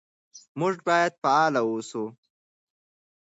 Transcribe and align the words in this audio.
موږ 0.59 0.75
باید 0.87 1.13
فعال 1.21 1.53
اوسو. 1.61 2.03